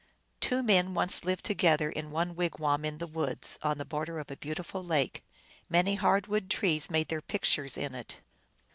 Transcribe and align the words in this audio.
Two 0.39 0.63
men 0.63 0.95
once 0.95 1.23
lived 1.25 1.45
together 1.45 1.87
in 1.87 2.09
one 2.09 2.35
wigwam 2.35 2.83
in 2.83 2.97
the 2.97 3.05
woods, 3.05 3.59
on 3.61 3.77
the 3.77 3.85
border 3.85 4.17
of 4.17 4.31
a 4.31 4.35
beautiful 4.35 4.83
lake. 4.83 5.23
Many 5.69 5.93
hard 5.93 6.25
wood 6.25 6.49
trees 6.49 6.89
made 6.89 7.09
their 7.09 7.21
pictures 7.21 7.77
in 7.77 7.93
it. 7.93 8.19